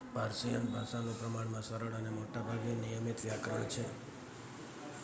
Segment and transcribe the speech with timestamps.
[0.11, 3.85] Persian ભાષાનું પ્રમાણમાં સરળ અને મોટા ભાગે નિયમિત વ્યાકરણ છે